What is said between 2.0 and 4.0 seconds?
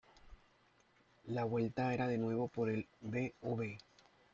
de nuevo por el Bv.